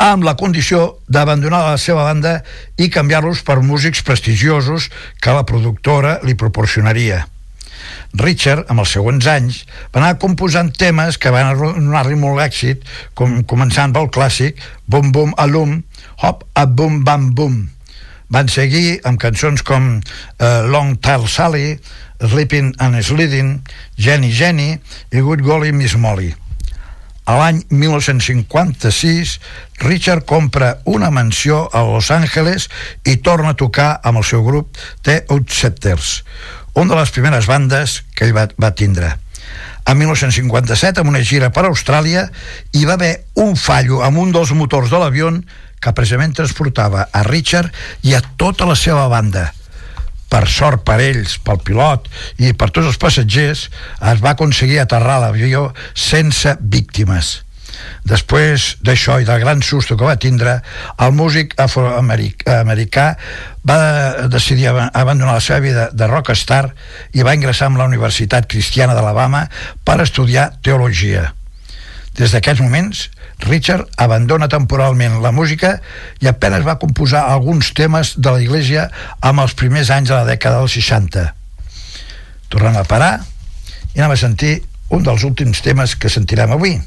amb 0.03 0.23
la 0.27 0.37
condició 0.39 0.99
d'abandonar 1.11 1.65
la 1.65 1.79
seva 1.81 2.05
banda 2.07 2.37
i 2.79 2.87
canviar-los 2.93 3.41
per 3.47 3.59
músics 3.65 4.05
prestigiosos 4.07 4.91
que 5.19 5.35
la 5.35 5.47
productora 5.49 6.19
li 6.23 6.37
proporcionaria. 6.39 7.25
Richard, 8.19 8.69
amb 8.71 8.85
els 8.85 8.93
següents 8.95 9.27
anys, 9.31 9.63
va 9.95 10.03
anar 10.03 10.21
composant 10.23 10.71
temes 10.77 11.19
que 11.19 11.33
van 11.35 11.51
donar-li 11.59 12.19
molt 12.19 12.43
èxit, 12.45 12.85
com, 13.19 13.41
començant 13.43 13.95
pel 13.97 14.11
clàssic 14.15 14.63
Bum 14.87 15.11
Bum 15.13 15.35
Alum, 15.37 15.81
Hop 16.23 16.47
a 16.55 16.67
Bum 16.67 17.03
Bam 17.05 17.33
Bum. 17.35 17.59
Van 18.31 18.49
seguir 18.53 19.01
amb 19.09 19.19
cançons 19.21 19.65
com 19.65 19.97
uh, 19.99 20.47
Long 20.69 20.99
Tail 21.01 21.27
Sally, 21.33 21.79
Sleeping 22.21 22.75
and 22.79 23.03
Sliding, 23.03 23.63
Jenny 23.97 24.31
Jenny 24.33 24.79
i 25.11 25.21
Good 25.21 25.43
Golly 25.47 25.73
Miss 25.73 25.97
Molly. 25.97 26.35
A 27.29 27.37
l'any 27.37 27.61
1956, 27.69 29.35
Richard 29.85 30.25
compra 30.25 30.79
una 30.89 31.11
mansió 31.11 31.69
a 31.77 31.83
Los 31.85 32.11
Angeles 32.11 32.71
i 33.05 33.19
torna 33.21 33.53
a 33.53 33.59
tocar 33.61 34.01
amb 34.03 34.23
el 34.23 34.25
seu 34.25 34.41
grup 34.47 34.81
The 35.05 35.27
Outsetters, 35.29 36.23
una 36.73 36.95
de 36.95 37.01
les 37.03 37.13
primeres 37.13 37.47
bandes 37.51 38.03
que 38.17 38.25
ell 38.25 38.33
va, 38.33 38.49
va 38.57 38.73
tindre. 38.73 39.13
En 39.89 40.01
1957, 40.01 41.01
amb 41.01 41.13
una 41.13 41.21
gira 41.25 41.53
per 41.53 41.67
Austràlia, 41.69 42.27
hi 42.73 42.89
va 42.89 42.97
haver 42.97 43.13
un 43.45 43.55
fallo 43.57 44.01
amb 44.05 44.25
un 44.25 44.33
dels 44.33 44.53
motors 44.57 44.89
de 44.89 45.01
l'avió 45.01 45.31
que 45.81 45.93
precisament 45.93 46.35
transportava 46.37 47.07
a 47.13 47.23
Richard 47.29 47.73
i 48.09 48.17
a 48.17 48.25
tota 48.41 48.67
la 48.69 48.77
seva 48.77 49.05
banda. 49.13 49.51
Per 50.29 50.45
sort 50.49 50.83
per 50.85 50.99
ells, 51.01 51.39
pel 51.41 51.59
pilot 51.65 52.09
i 52.45 52.53
per 52.53 52.69
tots 52.71 52.87
els 52.91 52.99
passatgers, 53.01 53.69
es 54.13 54.21
va 54.25 54.35
aconseguir 54.37 54.79
aterrar 54.83 55.21
l'avió 55.23 55.71
sense 55.97 56.57
víctimes. 56.61 57.39
Després 58.09 58.77
d'això 58.83 59.21
i 59.23 59.25
del 59.29 59.41
gran 59.41 59.61
susto 59.63 59.97
que 59.97 60.05
va 60.05 60.17
tindre, 60.21 60.57
el 60.99 61.13
músic 61.15 61.55
afroamericà 61.63 63.07
va 63.69 63.79
decidir 64.29 64.69
ab- 64.69 64.91
abandonar 64.97 65.35
la 65.39 65.45
seva 65.45 65.61
vida 65.61 65.89
de 65.93 66.07
rockstar 66.11 66.75
i 67.15 67.23
va 67.23 67.35
ingressar 67.37 67.69
en 67.71 67.79
la 67.79 67.87
Universitat 67.87 68.49
Cristiana 68.51 68.95
d'Alabama 68.97 69.47
per 69.85 70.01
estudiar 70.03 70.51
teologia. 70.63 71.33
Des 72.19 72.33
d'aquests 72.35 72.61
moments, 72.65 73.09
Richard 73.47 73.87
abandona 73.97 74.49
temporalment 74.51 75.21
la 75.23 75.31
música 75.33 75.77
i 76.21 76.27
apenas 76.27 76.67
va 76.67 76.79
composar 76.83 77.29
alguns 77.31 77.71
temes 77.77 78.17
de 78.19 78.33
la 78.35 78.43
Iglesia 78.43 78.89
amb 79.21 79.45
els 79.45 79.55
primers 79.55 79.93
anys 79.95 80.11
de 80.11 80.17
la 80.17 80.27
dècada 80.27 80.59
dels 80.63 80.75
60. 80.75 81.27
Tornem 82.51 82.79
a 82.81 82.87
parar 82.89 83.13
i 83.95 84.01
anem 84.01 84.17
a 84.17 84.21
sentir 84.21 84.59
un 84.91 85.05
dels 85.05 85.25
últims 85.29 85.61
temes 85.63 85.95
que 86.01 86.11
sentirem 86.11 86.53
avui. 86.57 86.79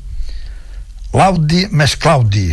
L'audi 1.14 1.68
més 1.72 1.96
Claudi. 2.00 2.50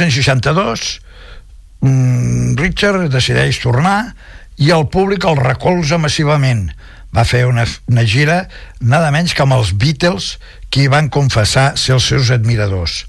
1962, 0.00 1.00
mm, 1.80 2.56
Richard 2.58 3.08
decideix 3.12 3.60
tornar 3.62 4.14
i 4.58 4.70
el 4.74 4.88
públic 4.90 5.24
el 5.28 5.38
recolza 5.40 5.98
massivament. 5.98 6.68
Va 7.14 7.24
fer 7.24 7.44
una, 7.46 7.64
una 7.90 8.02
gira 8.02 8.44
nada 8.80 9.12
menys 9.14 9.34
que 9.34 9.44
amb 9.44 9.54
els 9.54 9.72
Beatles, 9.78 10.38
qui 10.70 10.88
van 10.90 11.10
confessar 11.14 11.74
ser 11.78 11.94
els 11.94 12.06
seus 12.10 12.32
admiradors. 12.34 13.04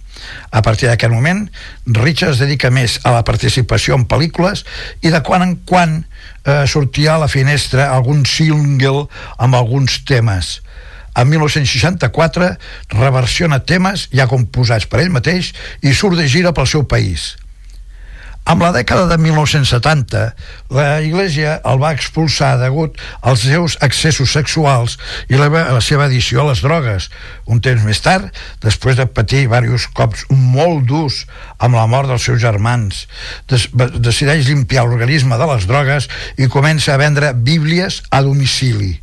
A 0.52 0.62
partir 0.62 0.88
d'aquest 0.88 1.12
moment, 1.12 1.42
Richard 1.86 2.36
es 2.36 2.42
dedica 2.42 2.70
més 2.74 3.00
a 3.04 3.12
la 3.14 3.24
participació 3.28 3.98
en 3.98 4.06
pel·lícules 4.10 4.64
i 5.02 5.12
de 5.14 5.22
quan 5.26 5.44
en 5.44 5.56
quan 5.68 5.98
eh, 6.02 6.64
sortia 6.70 7.16
a 7.16 7.24
la 7.26 7.32
finestra 7.32 7.90
algun 7.94 8.24
single 8.30 9.08
amb 9.38 9.58
alguns 9.58 10.00
temes. 10.08 10.60
En 11.16 11.30
1964 11.32 12.52
reversiona 12.98 13.62
temes 13.64 14.10
ja 14.12 14.28
composats 14.28 14.90
per 14.92 15.02
ell 15.06 15.16
mateix 15.16 15.54
i 15.82 15.96
surt 15.96 16.20
de 16.20 16.28
gira 16.28 16.54
pel 16.56 16.68
seu 16.70 16.84
país. 16.84 17.34
Amb 18.46 18.62
la 18.62 18.70
dècada 18.76 19.08
de 19.10 19.16
1970, 19.18 20.20
la 20.78 21.00
Iglesia 21.02 21.56
el 21.66 21.80
va 21.82 21.96
expulsar 21.96 22.52
degut 22.62 23.00
als 23.26 23.42
seus 23.48 23.74
excessos 23.82 24.36
sexuals 24.38 25.00
i 25.34 25.40
la, 25.40 25.48
la 25.50 25.82
seva 25.82 26.06
addició 26.06 26.44
a 26.44 26.52
les 26.52 26.62
drogues. 26.62 27.08
Un 27.50 27.64
temps 27.66 27.82
més 27.88 28.04
tard, 28.06 28.30
després 28.62 29.00
de 29.00 29.08
patir 29.10 29.48
diversos 29.48 29.88
cops 29.98 30.28
molt 30.30 30.86
durs 30.86 31.24
amb 31.58 31.80
la 31.80 31.88
mort 31.90 32.12
dels 32.12 32.28
seus 32.30 32.38
germans, 32.44 33.08
des, 33.50 33.66
decideix 33.98 34.46
limpiar 34.52 34.86
l'organisme 34.86 35.42
de 35.42 35.50
les 35.56 35.66
drogues 35.66 36.06
i 36.38 36.46
comença 36.46 36.94
a 36.94 37.02
vendre 37.02 37.34
bíblies 37.34 38.04
a 38.12 38.22
domicili. 38.22 38.94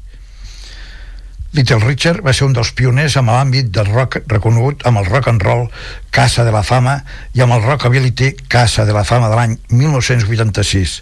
Little 1.52 1.82
Richard 1.84 2.22
va 2.24 2.32
ser 2.32 2.46
un 2.46 2.54
dels 2.56 2.70
pioners 2.72 3.18
amb 3.20 3.28
l'àmbit 3.28 3.66
del 3.76 3.90
rock 3.90 4.22
reconegut 4.30 4.86
amb 4.88 5.02
el 5.02 5.08
rock 5.10 5.28
and 5.28 5.42
roll 5.44 5.66
Casa 6.10 6.46
de 6.46 6.52
la 6.54 6.62
Fama 6.64 6.94
i 7.36 7.42
amb 7.44 7.52
el 7.52 7.66
Rockability 7.66 8.30
Casa 8.48 8.86
de 8.88 8.94
la 8.96 9.04
Fama 9.04 9.28
de 9.28 9.36
l'any 9.36 9.58
1986. 9.68 10.94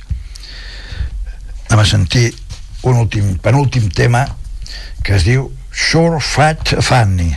Anem 1.68 1.84
a 1.84 1.86
sentir 1.86 2.32
un 2.82 2.98
últim, 2.98 3.36
penúltim 3.38 3.86
tema 3.94 4.24
que 5.06 5.14
es 5.20 5.28
diu 5.28 5.46
Sure 5.70 6.18
Fat 6.18 6.74
Fanny. 6.82 7.30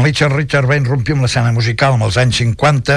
Quan 0.00 0.08
Richard 0.08 0.32
Richard 0.32 0.64
va 0.64 0.78
irrompir 0.80 1.12
amb 1.12 1.26
l'escena 1.26 1.50
musical 1.52 1.92
amb 1.92 2.06
els 2.06 2.16
anys 2.16 2.38
50, 2.40 2.94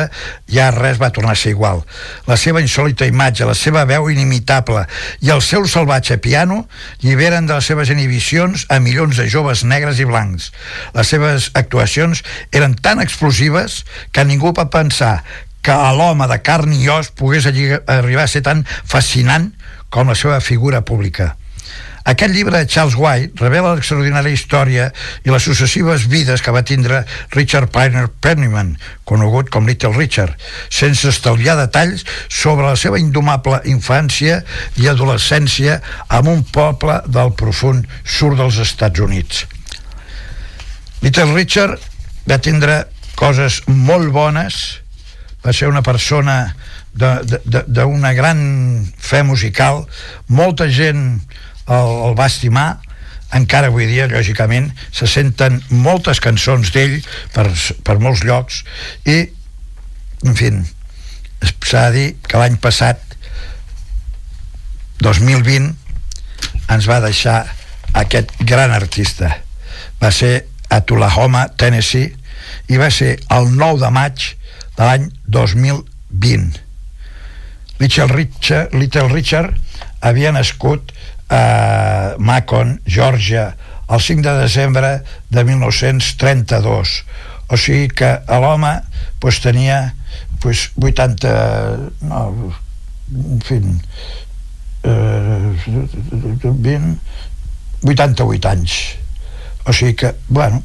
ja 0.55 0.69
res 0.71 1.01
va 1.01 1.09
tornar 1.11 1.33
a 1.33 1.39
ser 1.41 1.51
igual. 1.51 1.81
La 2.29 2.37
seva 2.39 2.61
insòlita 2.63 3.09
imatge, 3.09 3.43
la 3.43 3.57
seva 3.59 3.83
veu 3.89 4.07
inimitable 4.07 4.85
i 5.19 5.33
el 5.35 5.43
seu 5.43 5.67
salvatge 5.67 6.15
piano 6.23 6.61
lliberen 7.03 7.43
de 7.49 7.57
les 7.57 7.67
seves 7.67 7.91
inhibicions 7.91 8.63
a 8.71 8.79
milions 8.79 9.19
de 9.19 9.27
joves 9.27 9.65
negres 9.67 9.99
i 9.99 10.07
blancs. 10.07 10.53
Les 10.95 11.11
seves 11.11 11.51
actuacions 11.59 12.23
eren 12.55 12.79
tan 12.79 13.03
explosives 13.03 13.81
que 14.15 14.23
ningú 14.23 14.55
va 14.55 14.69
pensar 14.71 15.25
que 15.59 15.75
a 15.75 15.91
l'home 15.91 16.31
de 16.31 16.39
carn 16.39 16.71
i 16.71 16.87
os 16.87 17.11
pogués 17.11 17.51
arribar 17.51 18.23
a 18.23 18.31
ser 18.31 18.47
tan 18.47 18.63
fascinant 18.63 19.51
com 19.91 20.07
la 20.07 20.15
seva 20.15 20.39
figura 20.39 20.85
pública. 20.87 21.33
Aquest 22.03 22.33
llibre 22.35 22.59
de 22.59 22.67
Charles 22.67 22.97
White 22.99 23.39
revela 23.39 23.71
l'extraordinària 23.77 24.35
història 24.35 24.89
i 25.23 25.31
les 25.31 25.45
successives 25.47 26.03
vides 26.11 26.41
que 26.43 26.51
va 26.51 26.65
tindre 26.67 27.05
Richard 27.31 27.71
Piner 27.71 28.09
Penniman, 28.19 28.73
conegut 29.07 29.47
com 29.53 29.69
Little 29.69 29.93
Richard, 29.95 30.35
sense 30.67 31.07
estalviar 31.07 31.55
detalls 31.61 32.03
sobre 32.27 32.67
la 32.67 32.75
seva 32.79 32.99
indomable 32.99 33.61
infància 33.71 34.41
i 34.83 34.89
adolescència 34.91 35.79
en 36.11 36.27
un 36.27 36.43
poble 36.43 36.99
del 37.07 37.31
profund 37.39 37.87
sud 38.03 38.35
dels 38.41 38.59
Estats 38.59 38.99
Units. 38.99 39.45
Little 41.03 41.31
Richard 41.31 41.79
va 42.27 42.41
tindre 42.43 42.81
coses 43.15 43.61
molt 43.67 44.11
bones, 44.11 44.59
va 45.43 45.55
ser 45.55 45.71
una 45.71 45.83
persona 45.83 46.51
d'una 46.93 48.11
gran 48.13 48.43
fe 48.99 49.23
musical, 49.23 49.85
molta 50.27 50.67
gent 50.67 51.21
el, 51.67 51.93
el 52.09 52.17
va 52.17 52.27
estimar, 52.31 52.67
encara 53.33 53.71
avui 53.71 53.87
dia, 53.89 54.07
lògicament, 54.11 54.69
se 54.93 55.07
senten 55.09 55.59
moltes 55.69 56.21
cançons 56.23 56.73
d'ell 56.73 56.99
per, 57.33 57.47
per 57.85 57.97
molts 58.01 58.23
llocs 58.27 58.61
i, 59.09 59.23
en 60.23 60.37
fi, 60.37 60.51
s'ha 61.65 61.87
de 61.89 61.95
dir 61.97 62.09
que 62.27 62.39
l'any 62.39 62.59
passat 62.61 63.01
2020 65.03 65.73
ens 66.73 66.87
va 66.87 67.01
deixar 67.03 67.41
aquest 67.99 68.31
gran 68.47 68.71
artista. 68.71 69.33
Va 70.01 70.11
ser 70.13 70.45
a 70.73 70.79
Tullahoma, 70.81 71.47
Tennessee 71.59 72.13
i 72.71 72.79
va 72.79 72.89
ser 72.93 73.17
el 73.33 73.49
9 73.57 73.81
de 73.83 73.91
maig 73.93 74.29
de 74.77 74.85
l'any 74.85 75.09
2020 75.27 76.63
Little 77.83 78.07
Richard, 78.07 78.73
Little 78.73 79.09
Richard 79.09 79.57
havia 79.99 80.31
nascut 80.31 80.92
a 81.33 82.15
Macon, 82.19 82.79
Georgia 82.85 83.55
el 83.89 84.01
5 84.01 84.21
de 84.21 84.41
desembre 84.45 84.91
de 85.29 85.43
1932 85.43 87.03
o 87.49 87.57
sigui 87.59 87.89
que 87.91 88.15
l'home 88.29 88.73
pues, 89.19 89.41
tenia 89.43 89.95
pues, 90.41 90.71
80 90.79 91.33
no, 92.01 92.53
en 93.13 93.41
fi 93.45 93.59
eh, 94.83 95.53
20 96.43 96.97
88 97.83 98.47
anys. 98.49 98.95
O 99.67 99.73
sigui 99.73 99.95
que, 99.95 100.15
bueno 100.27 100.63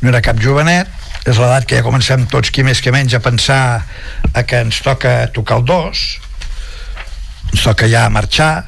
no 0.00 0.08
era 0.10 0.22
cap 0.24 0.38
jovenet 0.42 0.88
és 1.28 1.38
l'edat 1.38 1.66
que 1.68 1.78
ja 1.78 1.84
comencem 1.84 2.24
tots 2.30 2.50
qui 2.50 2.64
més 2.66 2.80
que 2.82 2.92
menys 2.94 3.14
a 3.14 3.20
pensar 3.22 3.62
a 4.34 4.42
que 4.42 4.62
ens 4.64 4.80
toca 4.82 5.28
tocar 5.34 5.60
el 5.60 5.66
dos 5.68 6.00
ens 7.52 7.62
toca 7.62 7.88
ja 7.90 8.08
marxar 8.10 8.66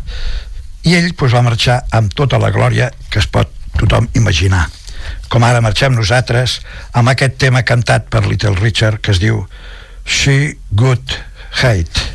i 0.83 0.95
ell 0.99 1.13
pues, 1.15 1.35
va 1.35 1.45
marxar 1.47 1.83
amb 1.95 2.13
tota 2.15 2.41
la 2.43 2.51
glòria 2.55 2.91
que 3.11 3.21
es 3.23 3.29
pot 3.31 3.51
tothom 3.79 4.09
imaginar. 4.19 4.67
Com 5.31 5.45
ara 5.47 5.63
marxem 5.65 5.95
nosaltres 5.95 6.61
amb 6.99 7.11
aquest 7.13 7.39
tema 7.41 7.63
cantat 7.67 8.09
per 8.11 8.25
Little 8.27 8.57
Richard 8.59 9.01
que 9.03 9.15
es 9.15 9.21
diu 9.23 9.45
She 10.05 10.59
Good 10.71 11.17
Hate. 11.63 12.09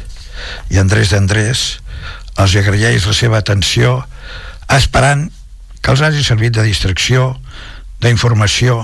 I 0.72 0.80
Andrés 0.80 1.11
d'Andrés 1.11 1.65
els 2.38 2.55
agraeix 2.59 3.07
la 3.09 3.15
seva 3.18 3.39
atenció 3.41 4.01
esperant 4.74 5.28
que 5.82 5.93
els 5.93 6.03
hagi 6.03 6.24
servit 6.24 6.53
de 6.53 6.65
distracció 6.68 7.32
d'informació 8.03 8.84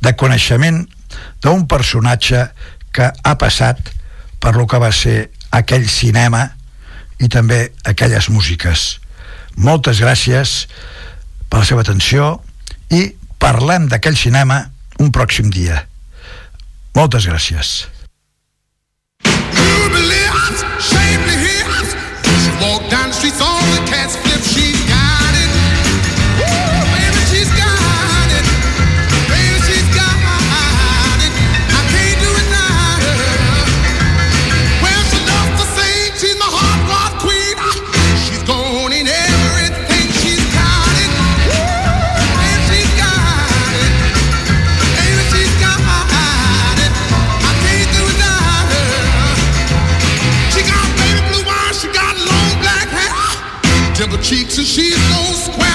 de 0.00 0.14
coneixement 0.16 0.84
d'un 1.44 1.66
personatge 1.68 2.46
que 2.94 3.10
ha 3.10 3.34
passat 3.38 3.80
per 4.40 4.54
lo 4.56 4.66
que 4.70 4.80
va 4.80 4.92
ser 4.94 5.30
aquell 5.50 5.88
cinema 5.90 6.46
i 7.20 7.28
també 7.32 7.72
aquelles 7.84 8.30
músiques 8.32 8.86
moltes 9.56 10.00
gràcies 10.04 10.66
per 11.48 11.62
la 11.62 11.68
seva 11.68 11.84
atenció 11.84 12.36
i 12.92 13.10
parlem 13.42 13.88
d'aquell 13.90 14.16
cinema 14.18 14.62
un 15.02 15.12
pròxim 15.12 15.50
dia. 15.52 15.82
Moltes 16.96 17.26
gràcies 17.28 17.74
dimple 54.06 54.22
cheeks, 54.22 54.58
and 54.58 54.66
she's 54.66 54.94
so 54.94 55.50
square. 55.50 55.65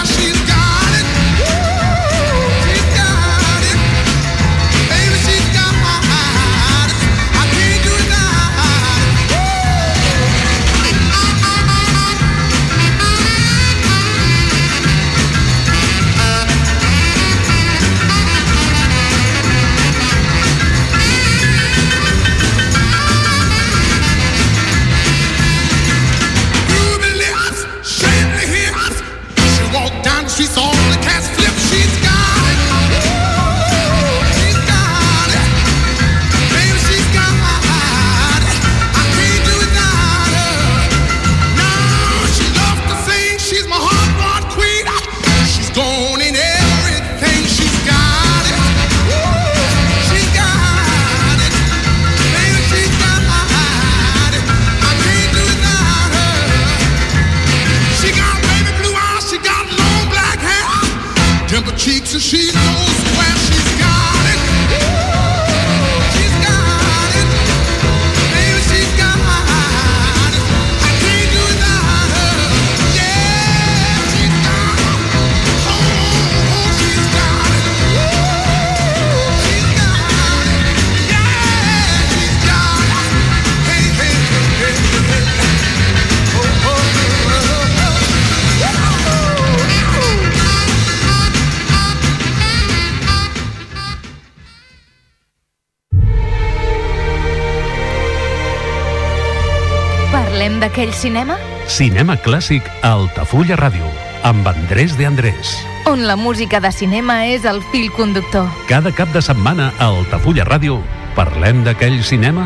Cinema? 101.02 101.36
Cinema 101.66 102.14
clàssic 102.22 102.68
a 102.86 102.92
Altafulla 102.94 103.56
Ràdio, 103.58 103.88
amb 104.28 104.46
Andrés 104.46 104.94
de 105.00 105.08
Andrés. 105.10 105.56
On 105.90 106.04
la 106.06 106.14
música 106.16 106.60
de 106.62 106.70
cinema 106.72 107.24
és 107.26 107.48
el 107.50 107.64
fil 107.72 107.90
conductor. 107.98 108.46
Cada 108.70 108.92
cap 108.94 109.10
de 109.10 109.24
setmana 109.26 109.72
a 109.80 109.88
Altafulla 109.90 110.46
Ràdio 110.46 110.78
parlem 111.18 111.64
d'aquell 111.66 112.04
cinema 112.06 112.46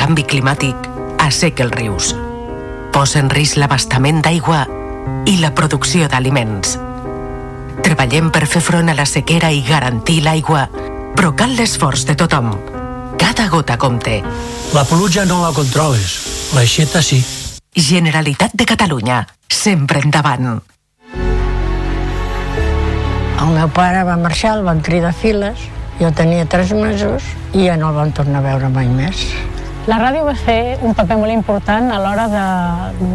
Canvi 0.00 0.22
climàtic 0.24 0.86
asseca 1.20 1.66
els 1.66 1.74
rius, 1.76 2.06
posa 2.88 3.18
en 3.20 3.26
risc 3.28 3.58
l'abastament 3.60 4.22
d'aigua 4.24 4.62
i 5.28 5.34
la 5.42 5.50
producció 5.52 6.06
d'aliments. 6.08 6.78
Treballem 7.84 8.30
per 8.32 8.46
fer 8.48 8.62
front 8.64 8.88
a 8.88 8.94
la 8.96 9.04
sequera 9.04 9.50
i 9.52 9.60
garantir 9.66 10.22
l'aigua, 10.24 10.62
però 11.18 11.34
cal 11.36 11.52
l'esforç 11.58 12.06
de 12.08 12.16
tothom. 12.16 12.48
Cada 13.20 13.50
gota 13.52 13.76
compte. 13.76 14.22
La 14.72 14.86
pluja 14.88 15.26
no 15.28 15.42
la 15.42 15.52
controles, 15.52 16.16
l'aixeta 16.56 17.04
sí. 17.04 17.20
Generalitat 17.76 18.56
de 18.56 18.64
Catalunya, 18.72 19.20
sempre 19.52 20.00
endavant. 20.00 20.62
El 23.36 23.52
meu 23.52 23.68
pare 23.76 24.08
va 24.08 24.16
marxar, 24.16 24.56
el 24.56 24.64
van 24.64 24.80
cridar 24.80 25.12
files, 25.12 25.68
jo 26.00 26.08
tenia 26.16 26.48
tres 26.48 26.72
mesos 26.72 27.28
i 27.52 27.68
ja 27.68 27.76
no 27.76 27.92
el 27.92 28.00
van 28.00 28.16
tornar 28.16 28.40
a 28.40 28.48
veure 28.48 28.72
mai 28.72 28.88
més. 28.88 29.28
La 29.90 29.96
ràdio 29.98 30.22
va 30.22 30.36
fer 30.38 30.76
un 30.86 30.92
paper 30.94 31.16
molt 31.18 31.32
important 31.34 31.88
a 31.90 31.96
l'hora 31.98 32.28
de, 32.30 32.42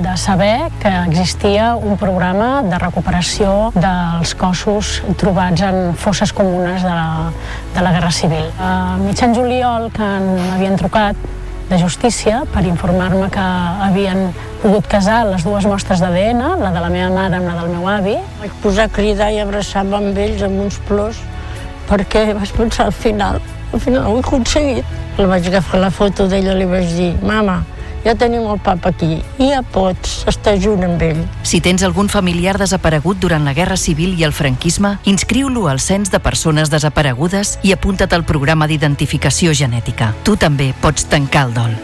de 0.03 0.15
saber 0.19 0.65
que 0.81 0.89
existia 1.05 1.69
un 1.79 1.95
programa 1.95 2.65
de 2.65 2.79
recuperació 2.81 3.69
dels 3.77 4.33
cossos 4.35 4.89
trobats 5.21 5.63
en 5.63 5.93
fosses 5.95 6.33
comunes 6.35 6.83
de 6.83 6.91
la, 6.91 7.29
de 7.77 7.85
la 7.85 7.93
Guerra 7.95 8.09
Civil. 8.17 8.49
A 8.59 8.97
mitjan 8.99 9.37
juliol, 9.37 9.87
que 9.95 10.09
m'havien 10.25 10.75
trucat 10.81 11.23
de 11.69 11.79
justícia 11.79 12.41
per 12.51 12.65
informar-me 12.67 13.31
que 13.31 13.47
havien 13.87 14.27
pogut 14.65 14.91
casar 14.91 15.21
les 15.29 15.47
dues 15.47 15.69
mostres 15.71 16.03
d'ADN, 16.03 16.43
la 16.59 16.73
de 16.75 16.83
la 16.83 16.91
meva 16.91 17.07
mare 17.15 17.39
amb 17.39 17.53
la 17.53 17.55
del 17.61 17.71
meu 17.71 17.87
avi. 17.93 18.17
Vaig 18.43 18.59
posar 18.65 18.89
a 18.89 18.95
cridar 18.99 19.31
i 19.31 19.39
abraçar-me 19.45 19.95
amb 20.01 20.21
ells 20.27 20.43
amb 20.43 20.67
uns 20.67 20.83
plors 20.91 21.23
perquè 21.87 22.27
vaig 22.35 22.51
pensar 22.59 22.91
al 22.91 22.95
final, 22.99 23.39
al 23.71 23.87
final 23.87 24.11
ho 24.11 24.19
he 24.19 24.27
aconseguit. 24.27 25.04
La 25.17 25.29
vaig 25.31 25.47
agafar 25.47 25.79
la 25.79 25.91
foto 25.91 26.27
d'ella 26.27 26.51
i 26.55 26.59
li 26.59 26.65
vaig 26.67 26.89
dir, 26.91 27.13
mama, 27.23 27.61
ja 28.05 28.13
tenim 28.19 28.45
el 28.51 28.59
papa 28.59 28.91
aquí, 28.91 29.21
i 29.39 29.47
ja 29.49 29.61
pots 29.63 30.25
estar 30.29 30.53
junt 30.61 30.83
amb 30.85 31.01
ell. 31.01 31.23
Si 31.47 31.61
tens 31.63 31.83
algun 31.87 32.09
familiar 32.11 32.57
desaparegut 32.61 33.17
durant 33.23 33.47
la 33.47 33.55
Guerra 33.57 33.77
Civil 33.79 34.13
i 34.19 34.25
el 34.27 34.35
franquisme, 34.35 34.97
inscriu-lo 35.09 35.65
al 35.71 35.79
Cens 35.79 36.11
de 36.11 36.19
Persones 36.19 36.69
Desaparegudes 36.69 37.57
i 37.63 37.73
apunta't 37.73 38.13
al 38.13 38.25
programa 38.27 38.67
d'identificació 38.67 39.55
genètica. 39.57 40.11
Tu 40.23 40.35
també 40.37 40.73
pots 40.83 41.07
tancar 41.09 41.47
el 41.49 41.55
dol. 41.55 41.77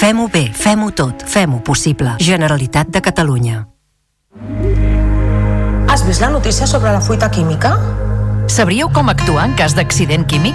Fem-ho 0.00 0.28
bé, 0.32 0.46
fem-ho 0.56 0.88
tot, 0.96 1.26
fem-ho 1.28 1.60
possible. 1.60 2.14
Generalitat 2.24 2.88
de 2.88 3.02
Catalunya. 3.04 3.66
Has 5.90 6.06
vist 6.06 6.22
la 6.22 6.30
notícia 6.30 6.66
sobre 6.66 6.94
la 6.94 7.02
fuita 7.02 7.28
química? 7.30 7.74
Sabríeu 8.48 8.88
com 8.94 9.10
actuar 9.10 9.50
en 9.50 9.58
cas 9.58 9.74
d'accident 9.76 10.24
químic? 10.24 10.54